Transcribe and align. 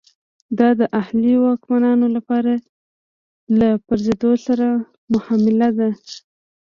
دا 0.57 0.69
د 0.79 0.81
الهي 1.01 1.35
واکمنانو 1.43 2.05
له 3.65 3.71
پرځېدو 3.87 4.31
سره 4.45 4.65
هممهاله 5.25 5.69
ده. 5.77 5.89